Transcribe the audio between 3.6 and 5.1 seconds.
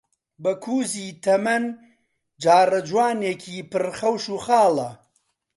پڕ خەوش و خاڵە،